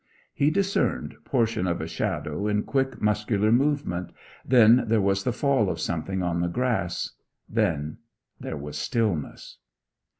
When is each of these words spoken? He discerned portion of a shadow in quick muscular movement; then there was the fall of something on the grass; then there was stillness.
He 0.33 0.49
discerned 0.49 1.13
portion 1.25 1.67
of 1.67 1.79
a 1.79 1.85
shadow 1.85 2.47
in 2.47 2.63
quick 2.63 2.99
muscular 2.99 3.51
movement; 3.51 4.11
then 4.43 4.85
there 4.87 4.99
was 4.99 5.23
the 5.23 5.31
fall 5.31 5.69
of 5.69 5.79
something 5.79 6.23
on 6.23 6.41
the 6.41 6.47
grass; 6.47 7.11
then 7.47 7.99
there 8.39 8.57
was 8.57 8.79
stillness. 8.79 9.59